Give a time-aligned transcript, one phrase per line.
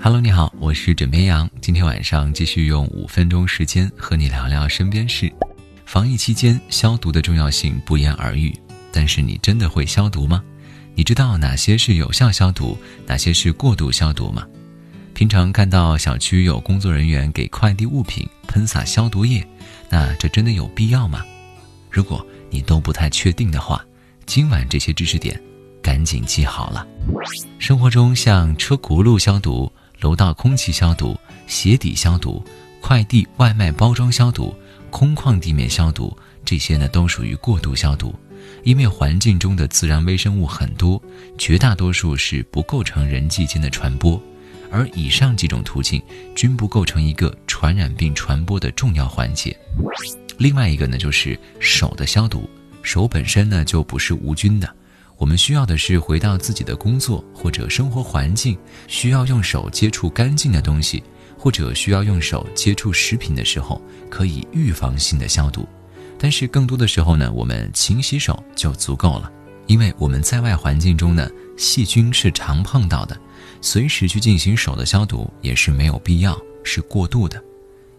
[0.00, 1.48] Hello，你好，我是枕边羊。
[1.60, 5.32] 今天晚上继续用五分钟时间和你聊聊身边事。
[5.84, 8.54] 防疫期间，消毒的重要性不言而喻。
[8.92, 10.42] 但是你真的会消毒吗？
[10.94, 14.46] 你知道哪些是有效消毒，哪些是过度消毒吗？
[15.12, 19.46] 平常看到小区有工作人员给快递物品喷洒消毒液，
[19.88, 21.24] 那这真的有必要吗？
[21.90, 23.84] 如果你都不太确定的话，
[24.24, 25.40] 今晚这些知识点
[25.86, 26.84] 赶紧记好了。
[27.60, 29.72] 生活中像车轱辘消毒。
[30.00, 32.44] 楼道空气消毒、鞋底消毒、
[32.82, 34.54] 快递外卖包装消毒、
[34.90, 38.14] 空旷地面消毒，这些呢都属于过度消毒。
[38.62, 41.02] 因为环境中的自然微生物很多，
[41.38, 44.22] 绝大多数是不构成人际间的传播，
[44.70, 46.02] 而以上几种途径
[46.34, 49.56] 均不构成一个传染病传播的重要环节。
[50.36, 52.50] 另外一个呢，就是手的消毒，
[52.82, 54.70] 手本身呢就不是无菌的。
[55.18, 61.02] 我们需要的是回到自己的工作或者生活环境，需要用手接触干净的东西，
[61.38, 65.66] 或者需要用手接触食品的时候，可以预防性的消毒。
[66.18, 69.30] 但是更多的时候呢，我们勤洗手就足够了，
[69.66, 73.16] 因为我们在外环境中呢，细菌是常碰到的，
[73.62, 77.42] 随时去进行手的消毒也是没有必要，是过度的。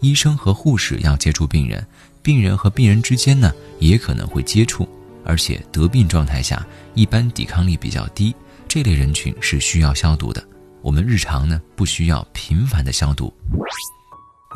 [0.00, 1.86] 医生和护士要接触病人，
[2.22, 4.88] 病人和病人之间呢，也可能会接触。
[5.24, 8.34] 而且得病状态下，一般抵抗力比较低，
[8.68, 10.42] 这类人群是需要消毒的。
[10.82, 13.32] 我们日常呢不需要频繁的消毒。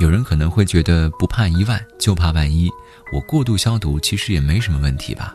[0.00, 2.70] 有人可能会觉得不怕一万就怕万一，
[3.12, 5.34] 我过度消毒其实也没什么问题吧？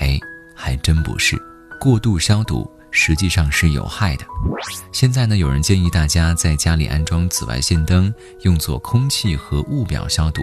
[0.00, 0.18] 哎，
[0.54, 1.40] 还真不是，
[1.80, 4.26] 过度消毒实际上是有害的。
[4.92, 10.42] 现在呢，有人建议大家在家里安装紫外线灯，用作空气和物表消毒。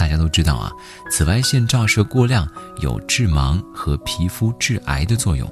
[0.00, 0.72] 大家都知道啊，
[1.10, 2.48] 紫外线照射过量
[2.80, 5.46] 有致盲和皮肤致癌的作用。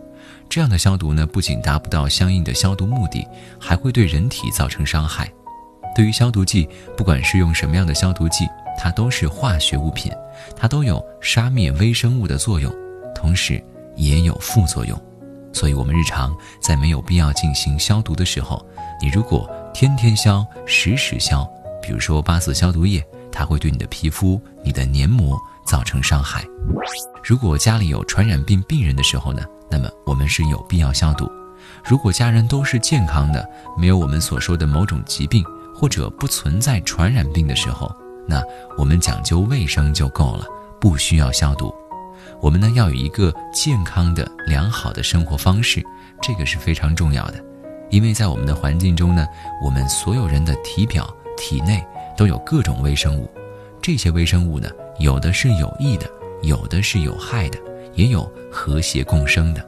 [0.48, 3.22] 这样的消毒呢，不仅达不到相应的消毒目的，
[3.60, 5.30] 还会对人体造成伤害。
[5.94, 8.48] 对于消毒剂，不管是用什么样的消毒剂，
[8.78, 10.10] 它都是化学物品，
[10.56, 12.75] 它都有杀灭微生物的作用，
[13.15, 13.62] 同时
[13.97, 14.98] 也有副作用。
[15.53, 18.66] 所以，我们日常在没有必要进行消毒的时候，
[18.98, 21.47] 你如果天天消、时时消，
[21.82, 23.04] 比如说八四消毒液。
[23.38, 26.44] 它会对你的皮肤、你的黏膜造成伤害。
[27.22, 31.31] 如果家里有传染病病人的时候呢，那么我们是有必要消毒。
[31.84, 33.48] 如果家人都是健康的，
[33.78, 37.94] 没有我们所说的某种疾病，或者不存在传染病的时候，
[38.27, 38.43] 那
[38.77, 40.44] 我们讲究卫生就够了，
[40.81, 41.72] 不需要消毒。
[42.41, 45.81] 我们呢要有一个健康的、良好的生活方式，
[46.21, 47.41] 这个是非常重要的。
[47.88, 49.25] 因为在我们的环境中呢，
[49.62, 51.87] 我们所有人的体表、体内。
[52.18, 53.30] 都有各种微生物，
[53.80, 54.68] 这些微生物呢，
[54.98, 56.10] 有的是有益的，
[56.42, 57.58] 有的是有害的，
[57.94, 59.64] 也有和谐共生的。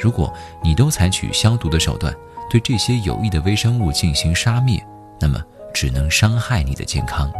[0.00, 0.32] 如果
[0.64, 2.10] 你都采取消毒的手段，
[2.50, 4.82] 对这些有益的微生物进行杀灭，
[5.20, 5.38] 那么
[5.74, 7.30] 只能伤害你的健康。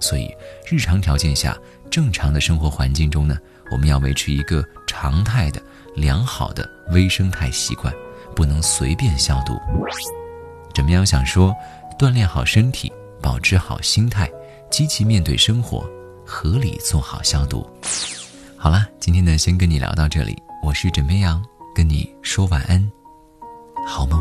[0.00, 0.34] 所以，
[0.66, 1.54] 日常条件下，
[1.90, 3.36] 正常的生活环境中呢，
[3.70, 5.60] 我们要维持一个常态的
[5.96, 7.92] 良好的微生态习惯，
[8.34, 9.60] 不能随便消毒。
[10.74, 11.04] 怎么样？
[11.04, 11.54] 想说，
[11.98, 12.90] 锻炼好身体。
[13.22, 14.28] 保持好心态，
[14.68, 15.88] 积极面对生活，
[16.26, 17.64] 合理做好消毒。
[18.56, 20.36] 好了，今天呢，先跟你聊到这里。
[20.62, 22.90] 我是枕边羊，跟你说晚安，
[23.86, 24.20] 好梦。